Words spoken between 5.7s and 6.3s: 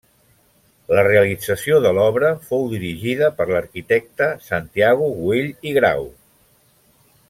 i Grau.